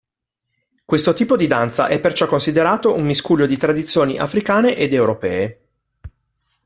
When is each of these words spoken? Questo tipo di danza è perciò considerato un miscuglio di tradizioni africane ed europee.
Questo 0.83 1.13
tipo 1.13 1.35
di 1.37 1.45
danza 1.45 1.85
è 1.85 1.99
perciò 1.99 2.25
considerato 2.25 2.95
un 2.95 3.05
miscuglio 3.05 3.45
di 3.45 3.55
tradizioni 3.55 4.17
africane 4.17 4.75
ed 4.75 4.95
europee. 4.95 5.59